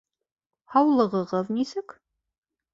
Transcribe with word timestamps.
Һаулығығыҙ 0.77 1.53
нисек? 1.61 1.97